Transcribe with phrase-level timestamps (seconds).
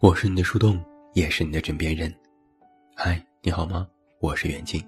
[0.00, 0.80] 我是你的树洞，
[1.14, 2.14] 也是你的枕边人。
[2.94, 3.84] 嗨，你好吗？
[4.20, 4.80] 我是袁静。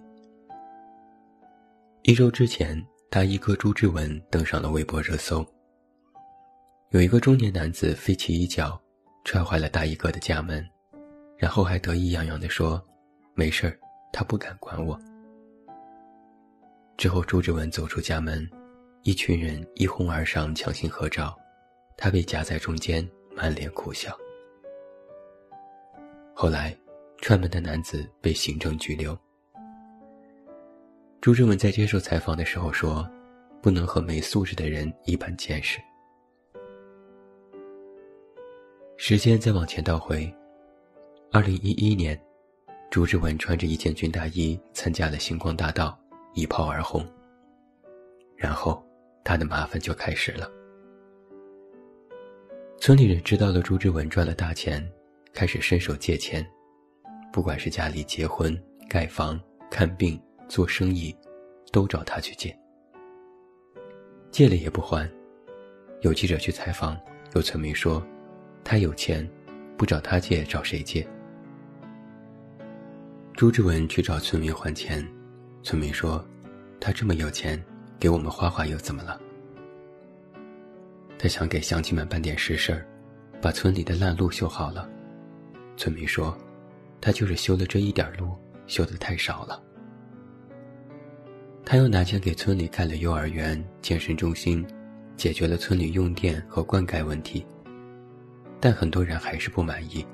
[2.03, 2.81] 一周之前，
[3.11, 5.45] 大衣哥朱之文登上了微博热搜。
[6.91, 8.81] 有一个中年男子飞起一脚，
[9.25, 10.65] 踹坏了大衣哥的家门，
[11.37, 12.81] 然后还得意洋洋地说
[13.34, 13.77] ：“没事儿，
[14.12, 14.97] 他不敢管我。”
[16.97, 18.48] 之后，朱之文走出家门，
[19.03, 21.37] 一群人一哄而上强行合照，
[21.97, 24.17] 他被夹在中间，满脸苦笑。
[26.43, 26.75] 后来，
[27.19, 29.15] 串门的男子被行政拘留。
[31.21, 33.07] 朱之文在接受采访的时候说
[33.61, 35.79] ：“不能和没素质的人一般见识。”
[38.97, 40.34] 时间再往前倒回，
[41.31, 42.19] 二零一一年，
[42.91, 46.01] 朱之文穿着一件军大衣参加了星光大道，
[46.33, 47.07] 一炮而红。
[48.34, 48.83] 然后，
[49.23, 50.51] 他的麻烦就开始了。
[52.79, 54.91] 村里人知道了朱之文赚了大钱。
[55.33, 56.47] 开始伸手借钱，
[57.33, 58.56] 不管是家里结婚、
[58.89, 61.17] 盖房、看病、做生意，
[61.73, 62.56] 都找他去借。
[64.31, 65.11] 借了也不还。
[66.03, 66.98] 有记者去采访，
[67.34, 68.03] 有村民说
[68.64, 69.28] ：“他有钱，
[69.77, 71.06] 不找他借找谁借？”
[73.34, 75.06] 朱之文去找村民还钱，
[75.62, 76.25] 村民说
[76.81, 77.62] ：“他这么有钱，
[77.98, 79.20] 给我们花花又怎么了？”
[81.19, 82.86] 他想给乡亲们办点实事儿，
[83.42, 84.89] 把村里的烂路修好了。
[85.81, 86.36] 村民说
[87.00, 88.36] ：“他就是修了这一点路，
[88.67, 89.62] 修的太少了。”
[91.64, 94.62] 他又拿钱给村里盖了幼儿园、健身中心，
[95.17, 97.47] 解决了村里用电和灌溉问题。
[98.61, 100.06] 但很多人还是不满意。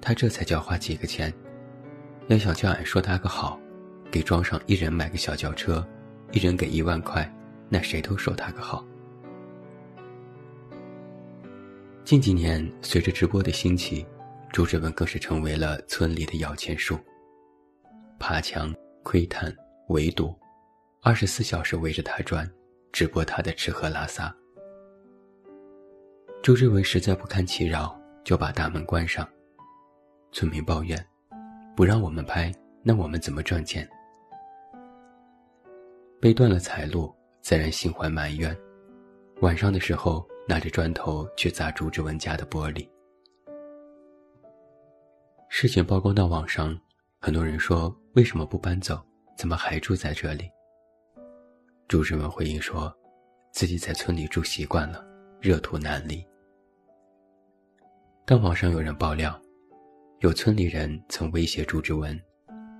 [0.00, 1.30] 他这才叫花几个钱，
[2.28, 3.60] 要想叫俺说他个好，
[4.10, 5.86] 给庄上一人买个小轿车，
[6.32, 7.30] 一人给一万块，
[7.68, 8.82] 那谁都说他个好。
[12.02, 14.06] 近几年，随着直播的兴起。
[14.54, 16.96] 朱之文更是成为了村里的摇钱树，
[18.20, 18.72] 爬墙、
[19.02, 19.52] 窥探、
[19.88, 20.32] 围堵，
[21.02, 22.48] 二十四小时围着他转，
[22.92, 24.32] 直播他的吃喝拉撒。
[26.40, 29.28] 朱之文实在不堪其扰，就把大门关上。
[30.30, 31.04] 村民抱怨
[31.74, 32.54] ：“不让我们拍，
[32.84, 33.84] 那我们怎么赚钱？”
[36.22, 38.56] 被断了财路，自然心怀埋怨。
[39.40, 42.88] 晚上的时候，拿着砖头去砸朱之文家的玻璃。
[45.56, 46.76] 事情曝光到网上，
[47.20, 49.00] 很多人说：“为什么不搬走？
[49.38, 50.50] 怎么还住在这里？”
[51.86, 52.92] 朱之文回应说
[53.54, 55.06] ：“自己在村里住习惯了，
[55.40, 56.26] 热土难离。”
[58.26, 59.40] 但网上有人爆料，
[60.18, 62.20] 有村里人曾威胁朱之文，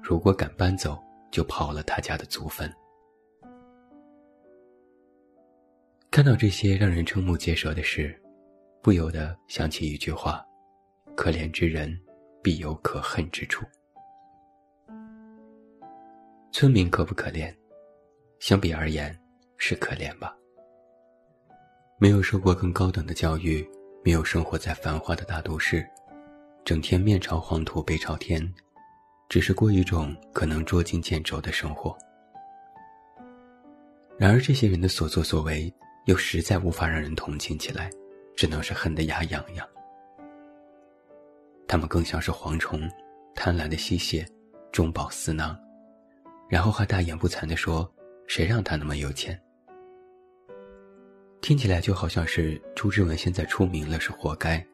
[0.03, 2.69] 如果敢搬走，就刨了他家的祖坟。
[6.11, 8.21] 看到这些让人瞠目结舌的事，
[8.83, 10.45] 不由得想起一句话
[11.15, 11.97] ：“可怜之人。”
[12.44, 13.65] 必有可恨之处。
[16.53, 17.50] 村民可不可怜？
[18.38, 19.19] 相比而言，
[19.56, 20.37] 是可怜吧。
[21.97, 23.66] 没有受过更高等的教育，
[24.04, 25.88] 没有生活在繁华的大都市，
[26.66, 28.47] 整天面朝黄土背朝天，
[29.27, 31.97] 只是过一种可能捉襟见肘的生活。
[34.19, 35.72] 然而，这些人的所作所为，
[36.04, 37.91] 又实在无法让人同情起来，
[38.37, 39.66] 只能是恨得牙痒痒。
[41.67, 42.89] 他们更像是蝗虫，
[43.35, 44.27] 贪婪的吸血，
[44.71, 45.59] 中饱私囊，
[46.49, 47.91] 然后还大言不惭地说
[48.27, 49.39] ：“谁让他那么有钱？”
[51.41, 54.65] 听起来就好像是朱之文现在出名了是活该，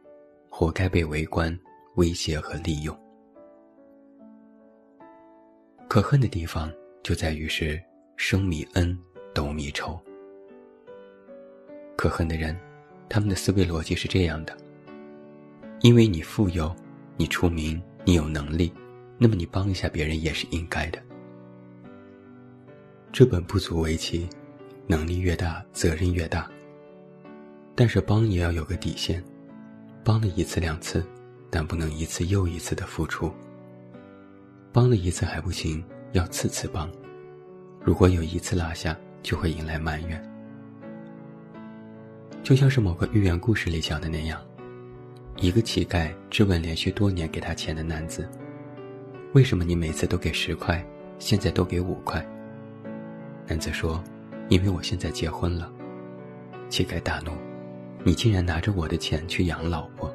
[0.48, 1.56] 活该被围观、
[1.96, 2.96] 威胁和利用。
[5.88, 6.72] 可恨的地方
[7.02, 7.80] 就在于是
[8.16, 8.96] 生米恩，
[9.34, 9.98] 斗米仇。
[11.96, 12.56] 可恨的人，
[13.08, 14.56] 他们的思维逻辑是这样的。
[15.82, 16.74] 因为你富有，
[17.16, 18.70] 你出名，你有能力，
[19.16, 21.02] 那么你帮一下别人也是应该的。
[23.10, 24.28] 这本不足为奇，
[24.86, 26.48] 能力越大，责任越大。
[27.74, 29.24] 但是帮也要有个底线，
[30.04, 31.02] 帮了一次两次，
[31.50, 33.32] 但不能一次又一次的付出。
[34.72, 36.90] 帮了一次还不行，要次次帮。
[37.82, 40.22] 如果有一次落下，就会引来埋怨。
[42.42, 44.38] 就像是某个寓言故事里讲的那样。
[45.36, 48.28] 一个乞丐质问连续多年给他钱的男子
[49.32, 50.84] ：“为什么你每次都给十块，
[51.18, 52.24] 现在都给五块？”
[53.48, 54.02] 男子说
[54.50, 55.72] ：“因为我现在结婚了。”
[56.68, 57.32] 乞丐大怒
[58.04, 60.14] ：“你竟然拿着我的钱去养老婆！”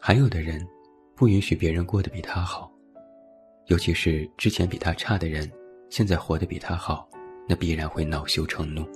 [0.00, 0.64] 还有的人
[1.14, 2.70] 不允许别人过得比他好，
[3.66, 5.50] 尤其是之前比他差的人，
[5.90, 7.08] 现在活得比他好，
[7.48, 8.86] 那必然会恼羞成怒，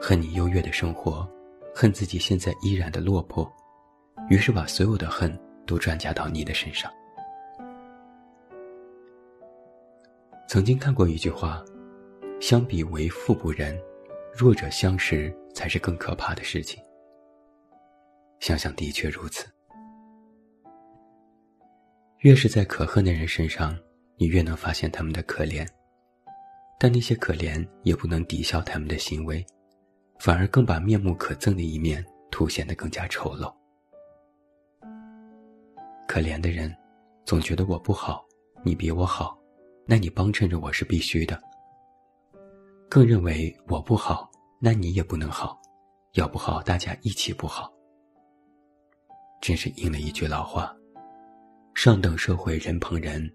[0.00, 1.28] 恨你优越的生活。
[1.74, 3.50] 恨自己现在依然的落魄，
[4.28, 6.90] 于是把所有的恨都转嫁到你的身上。
[10.48, 11.64] 曾经看过一句话
[12.40, 13.78] ：“相比为富不仁，
[14.36, 16.82] 弱者相识才是更可怕的事情。”
[18.40, 19.46] 想想的确如此。
[22.18, 23.78] 越是在可恨的人身上，
[24.16, 25.66] 你越能发现他们的可怜，
[26.78, 29.44] 但那些可怜也不能抵消他们的行为，
[30.20, 33.50] 反而更把面目可憎的一面凸显得更加丑陋。
[36.06, 36.76] 可怜的人，
[37.24, 38.22] 总觉得我不好，
[38.62, 39.38] 你比我好，
[39.86, 41.40] 那你帮衬着我是必须的；
[42.86, 44.30] 更认为我不好，
[44.60, 45.58] 那你也不能好，
[46.12, 47.72] 要不好大家一起不好。
[49.40, 50.76] 真是应了一句老话。
[51.74, 53.26] 上等社会人捧人，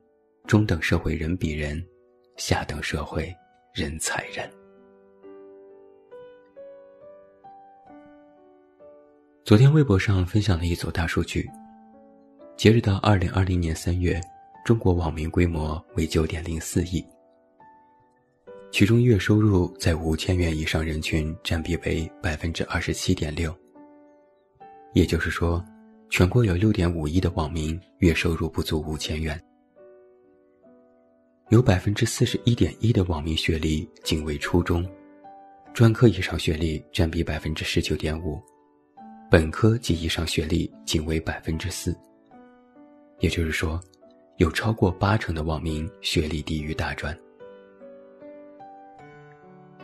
[0.45, 1.83] 中等社会人比人，
[2.37, 3.35] 下等社会
[3.73, 4.47] 人踩人。
[9.45, 11.47] 昨天微博上分享了一组大数据，
[12.57, 14.19] 截止到二零二零年三月，
[14.65, 17.05] 中国网民规模为九点零四亿，
[18.71, 23.55] 其中月收入在五千元以上人群占比为百分之二十七点六，
[24.93, 25.63] 也就是说。
[26.07, 29.43] 全国有六点五亿的网民月收入不足五千元，
[31.49, 34.87] 有百分之四十一点一的网民学历仅为初中，
[35.73, 38.39] 专科以上学历占比百分之十九点五，
[39.29, 41.95] 本科及以上学历仅为百分之四。
[43.19, 43.79] 也就是说，
[44.37, 47.17] 有超过八成的网民学历低于大专，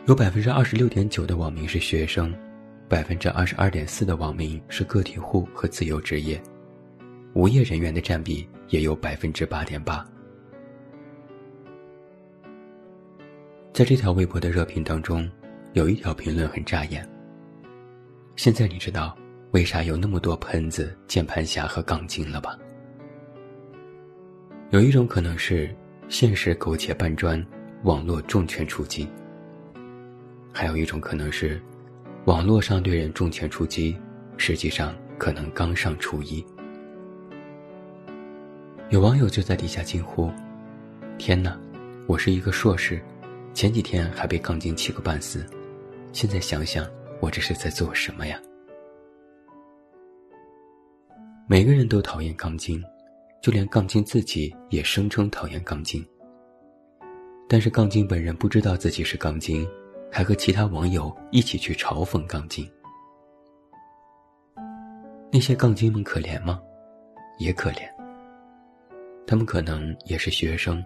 [0.06, 2.34] 有百分之二十六点九的网民是学生。
[2.88, 6.38] 百分之二十二点四的网民是个体户和自由职业，
[7.32, 10.06] 无业人员的占比也有百分之八点八。
[13.72, 15.26] 在这条微博的热评当中，
[15.72, 17.08] 有一条评论很扎眼。
[18.36, 19.16] 现在你知道
[19.52, 22.58] 为啥有那么多喷子、键盘侠和杠精了吧？
[24.70, 25.74] 有一种可能是
[26.08, 27.44] 现实苟且搬砖，
[27.82, 29.06] 网络重拳出击；
[30.54, 31.60] 还有一种可能是。
[32.24, 33.96] 网络上对人重拳出击，
[34.36, 36.42] 实际上可能刚上初一。
[38.90, 40.30] 有网友就在底下惊呼
[41.18, 41.58] ：“天哪！
[42.06, 43.02] 我是一个硕士，
[43.52, 45.44] 前几天还被杠精气个半死，
[46.12, 46.88] 现在想想，
[47.20, 48.40] 我这是在做什么呀？”
[51.52, 52.82] 每个人都讨厌杠精，
[53.42, 56.02] 就连杠精自己也声称讨厌杠精。
[57.46, 59.68] 但是杠精本人不知道自己是杠精。
[60.10, 62.66] 还和其他网友一起去嘲讽杠精。
[65.30, 66.58] 那些杠精们可怜吗？
[67.38, 67.82] 也可怜。
[69.26, 70.82] 他们可能也是学生，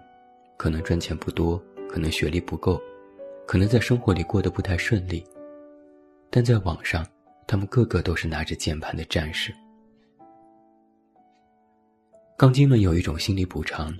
[0.57, 2.77] 可能赚钱不多，可能学历不够，
[3.45, 5.25] 可能在生活里过得不太顺利。
[6.29, 7.07] 但在网上，
[7.47, 9.53] 他们个个都是拿着键盘的战士。
[12.37, 13.91] 杠精们有一种心理补偿，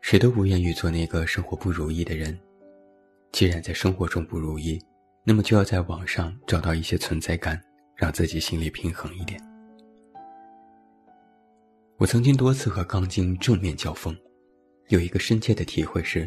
[0.00, 2.36] 谁都不愿意做那个生活不如意的人。
[3.30, 4.80] 既然在生活中不如意，
[5.22, 7.62] 那么就要在网上找到一些存在感，
[7.94, 9.38] 让自己心里平衡一点。
[11.98, 14.16] 我曾经多次和钢筋正面交锋，
[14.88, 16.26] 有一个深切的体会是：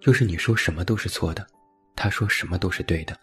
[0.00, 1.46] 就是你说什么都是错的，
[1.94, 3.16] 他说什么都是对的。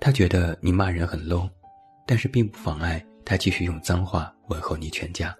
[0.00, 1.46] 他觉得你骂人很 low，
[2.06, 5.36] 但是并不妨碍他继续用脏话问候你全家。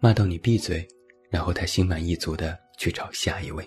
[0.00, 0.86] 骂到你闭嘴，
[1.30, 3.64] 然后他心满意足的去找下一位。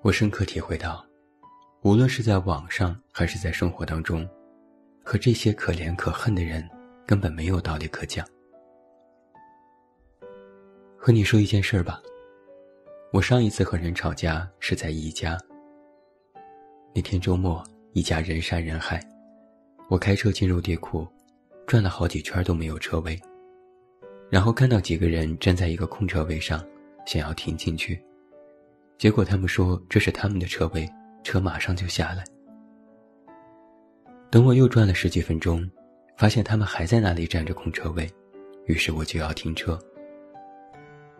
[0.00, 1.04] 我深刻体会到，
[1.82, 4.28] 无论是在网上还是在生活当中，
[5.04, 6.68] 和这些可怜可恨的人
[7.06, 8.26] 根本没有道理可讲。
[10.96, 12.00] 和你说一件事儿吧，
[13.12, 15.38] 我上一次和人吵架是在宜家。
[16.94, 17.62] 那天周末，
[17.92, 19.00] 一家人山人海，
[19.92, 21.06] 我开车进入地库，
[21.66, 23.20] 转了好几圈都没有车位，
[24.30, 26.64] 然后看到几个人站在一个空车位上，
[27.04, 28.02] 想要停进去。
[28.96, 30.88] 结果他们说这是他们的车位，
[31.22, 32.24] 车马上就下来。
[34.30, 35.70] 等我又转了十几分钟，
[36.16, 38.10] 发现他们还在那里占着空车位，
[38.64, 39.78] 于是我就要停车。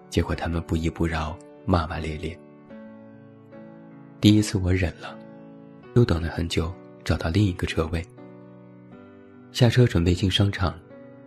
[0.08, 2.34] 结果他们不依不饶，骂骂咧咧。
[4.18, 5.14] 第一次我忍了，
[5.94, 6.72] 又等了很久，
[7.04, 8.02] 找到另一个车位。
[9.52, 10.74] 下车准备进商场，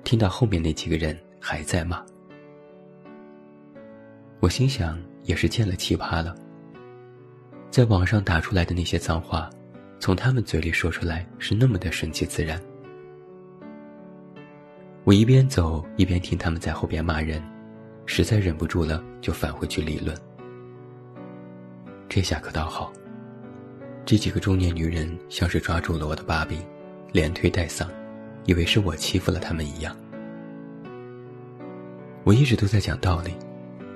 [0.03, 2.03] 听到后面那几个人还在骂。
[4.39, 6.35] 我心想，也是见了奇葩了。
[7.69, 9.47] 在网上打出来的那些脏话，
[9.99, 12.59] 从他们嘴里说出来是那么的顺其自然。
[15.03, 17.39] 我一边走一边听他们在后边骂人，
[18.07, 20.17] 实在忍不住了，就返回去理论。
[22.09, 22.91] 这下可倒好，
[24.03, 26.59] 这几个中年女人像是抓住了我的把柄，
[27.11, 27.87] 连推带搡，
[28.45, 29.95] 以为是我欺负了他们一样。
[32.23, 33.33] 我一直都在讲道理，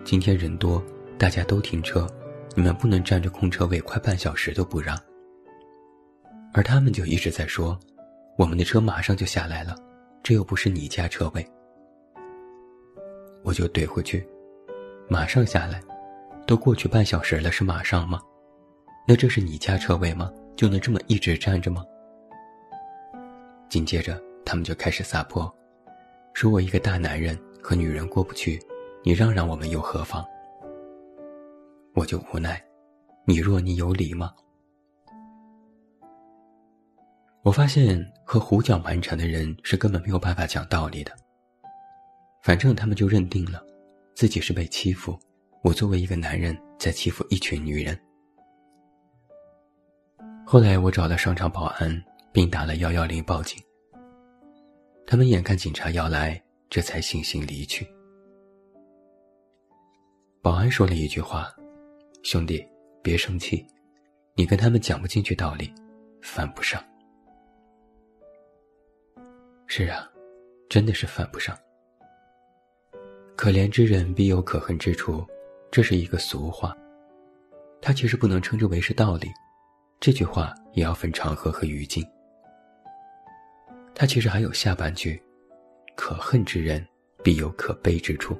[0.03, 0.83] 今天人多，
[1.17, 2.07] 大家都停车，
[2.55, 4.97] 你们不能占着空车位快半小时都不让。
[6.53, 7.79] 而他们就一直在说，
[8.37, 9.75] 我们的车马上就下来了，
[10.23, 11.47] 这又不是你家车位。
[13.43, 14.27] 我就怼回去，
[15.07, 15.81] 马上下来，
[16.45, 18.21] 都过去半小时了，是马上吗？
[19.07, 20.31] 那这是你家车位吗？
[20.55, 21.83] 就能这么一直站着吗？
[23.69, 25.47] 紧接着，他们就开始撒泼，
[26.33, 28.59] 说我一个大男人和女人过不去，
[29.03, 30.25] 你让让我们又何妨？
[31.93, 32.59] 我就无奈，
[33.25, 34.33] 你若你有理吗？
[37.43, 41.11] 我发现和胡搅蛮缠的人是根本没有办法讲道理的。
[42.41, 43.63] 反正他们就认定了，
[44.15, 45.15] 自己是被欺负，
[45.61, 47.95] 我作为一个男人在欺负一群女人。
[50.43, 53.61] 后来我找了商场保安，并打了幺幺零报警。
[55.09, 56.39] 他们眼看警察要来，
[56.69, 57.83] 这才悻悻离去。
[60.39, 61.51] 保安说了一句话
[62.21, 62.63] ：“兄弟，
[63.01, 63.65] 别生气，
[64.35, 65.73] 你跟他们讲不进去道理，
[66.21, 66.79] 犯不上。”
[69.65, 70.07] 是啊，
[70.69, 71.57] 真的是犯不上。
[73.35, 75.25] 可怜之人必有可恨之处，
[75.71, 76.77] 这是一个俗话，
[77.81, 79.27] 它其实不能称之为是道理。
[79.99, 82.07] 这句话也要分场合和语境。
[83.99, 85.21] 他其实还有下半句
[85.93, 86.87] ：“可恨之人
[87.21, 88.33] 必有可悲之处。”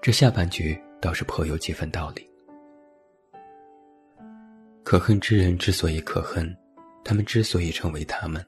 [0.00, 2.26] 这下半句倒是颇有几分道理。
[4.82, 6.50] 可恨之人之所以可恨，
[7.04, 8.42] 他们之所以成为他们，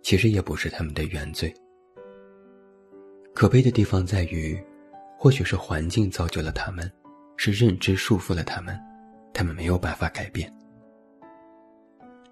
[0.00, 1.52] 其实也不是他们的原罪。
[3.34, 4.58] 可悲的地方在于，
[5.18, 6.90] 或许是环境造就了他们，
[7.36, 8.74] 是认知束缚了他们，
[9.34, 10.50] 他们没有办法改变。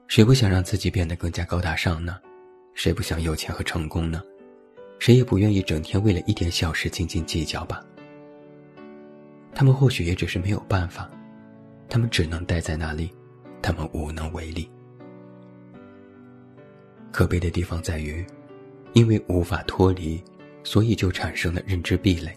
[0.09, 2.19] 谁不想让自己变得更加高大上呢？
[2.75, 4.23] 谁不想有钱和成功呢？
[4.99, 7.85] 谁也不愿意整天为了一点小事斤斤计较吧。
[9.55, 11.11] 他们或许也只是没有办法，
[11.89, 13.11] 他们只能待在那里，
[13.63, 14.71] 他们无能为力。
[17.13, 18.27] 可悲的地方在于，
[18.93, 20.23] 因为无法脱离，
[20.63, 22.37] 所以就产生了认知壁垒。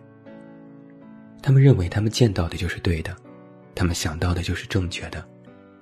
[1.41, 3.15] 他们认为他们见到的就是对的，
[3.74, 5.27] 他们想到的就是正确的，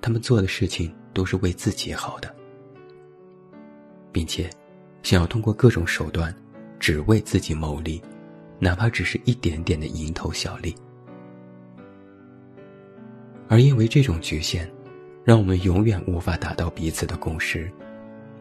[0.00, 0.94] 他们做的事情。
[1.16, 2.35] 都是为自己好的，
[4.16, 4.48] 并且
[5.02, 6.34] 想要通过各种手段，
[6.80, 8.00] 只为自己谋利，
[8.58, 10.74] 哪怕只是一点点的蝇头小利。
[13.46, 14.66] 而因为这种局限，
[15.22, 17.70] 让我们永远无法达到彼此的共识，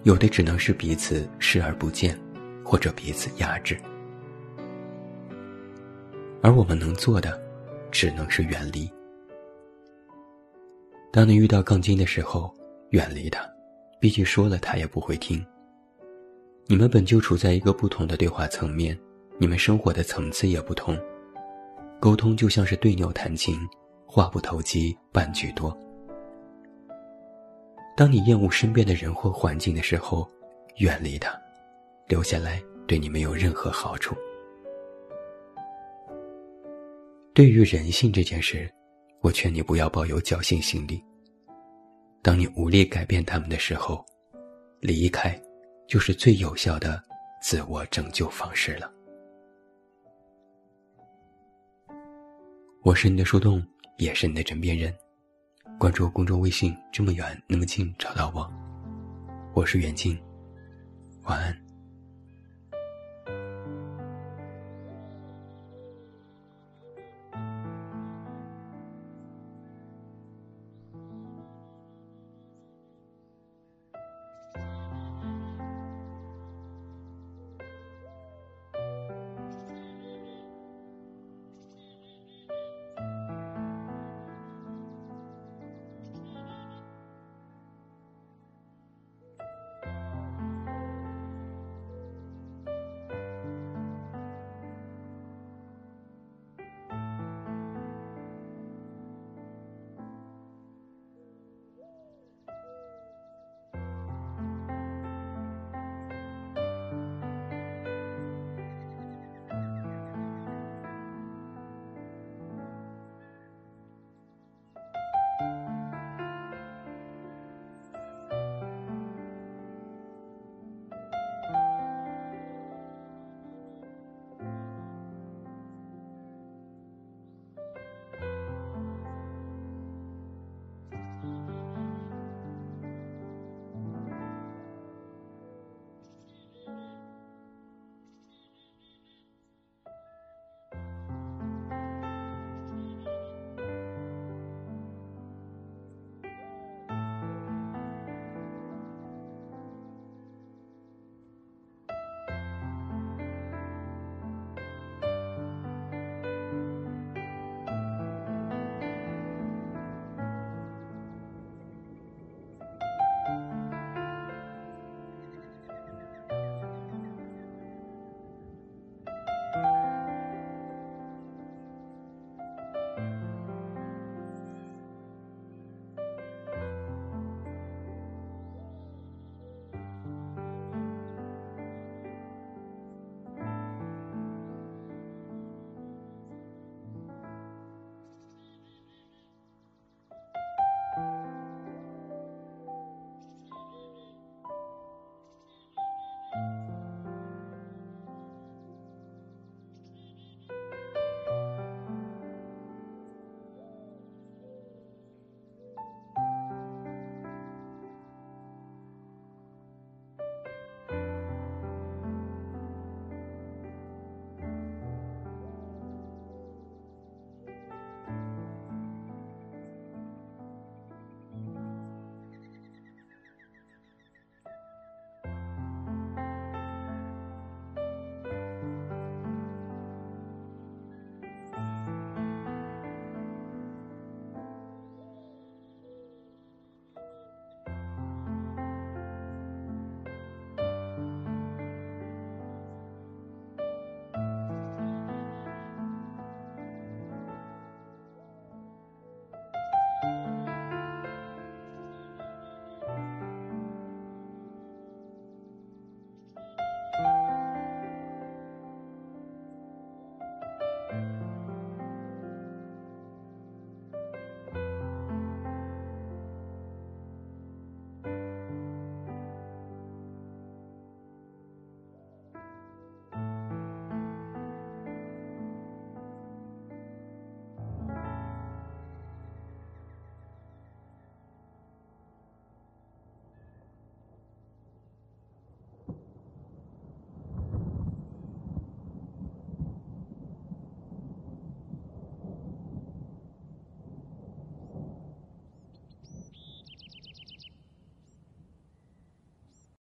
[0.03, 2.17] 有的只能是彼此视而不见，
[2.63, 3.77] 或者彼此压制。
[6.41, 7.37] 而我们能做的，
[7.91, 8.89] 只能是远离。
[11.11, 12.49] 当你遇到杠精的时候，
[12.91, 13.45] 远离他，
[13.99, 15.45] 毕竟说了他也不会听。
[16.67, 18.97] 你们本就处在一个不同的对话层面，
[19.37, 20.97] 你们生活的层次也不同，
[21.99, 23.55] 沟通就像是对牛弹琴，
[24.07, 25.77] 话不投机半句多。
[27.95, 30.27] 当你厌恶身边的人或环境的时候，
[30.77, 31.39] 远离他，
[32.07, 34.15] 留下来对你没有任何好处。
[37.31, 38.67] 对于人性这件事，
[39.21, 40.99] 我劝你不要抱有侥幸心理。
[42.23, 44.03] 当你无力改变他们的时候，
[44.79, 45.39] 离开，
[45.87, 47.01] 就是最有效的
[47.41, 48.91] 自我拯救方式了。
[52.83, 53.65] 我是你的树洞，
[53.97, 54.93] 也是你的枕边人。
[55.79, 58.49] 关注公众微信，这么远那么近，找到我。
[59.53, 60.21] 我是袁静，
[61.23, 61.64] 晚安。